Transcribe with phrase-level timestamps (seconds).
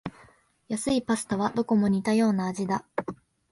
[0.67, 2.83] 安いパスタはどこも似たような味だ